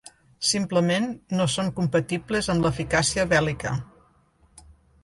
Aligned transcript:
Simplement, 0.51 1.05
no 1.41 1.47
són 1.57 1.69
compatibles 1.81 2.51
amb 2.55 2.67
l'eficàcia 2.69 3.31
bèl·lica. 3.37 3.77